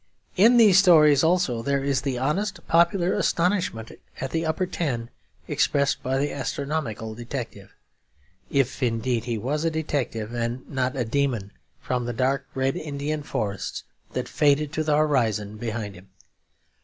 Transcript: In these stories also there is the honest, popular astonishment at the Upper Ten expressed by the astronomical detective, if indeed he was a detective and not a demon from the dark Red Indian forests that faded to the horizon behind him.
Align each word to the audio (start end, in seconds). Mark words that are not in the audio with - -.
In 0.35 0.57
these 0.57 0.79
stories 0.79 1.23
also 1.23 1.61
there 1.61 1.83
is 1.83 2.01
the 2.01 2.17
honest, 2.17 2.65
popular 2.67 3.13
astonishment 3.13 3.91
at 4.19 4.31
the 4.31 4.47
Upper 4.47 4.65
Ten 4.65 5.11
expressed 5.47 6.01
by 6.01 6.17
the 6.17 6.31
astronomical 6.33 7.13
detective, 7.13 7.75
if 8.49 8.81
indeed 8.81 9.25
he 9.25 9.37
was 9.37 9.63
a 9.63 9.69
detective 9.69 10.33
and 10.33 10.67
not 10.67 10.95
a 10.95 11.05
demon 11.05 11.51
from 11.79 12.05
the 12.05 12.13
dark 12.13 12.47
Red 12.55 12.75
Indian 12.75 13.21
forests 13.21 13.83
that 14.13 14.27
faded 14.27 14.73
to 14.73 14.83
the 14.83 14.95
horizon 14.97 15.57
behind 15.57 15.93
him. 15.93 16.09